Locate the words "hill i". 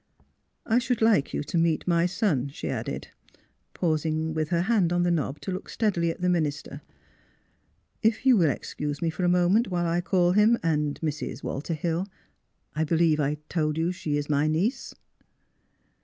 11.75-12.83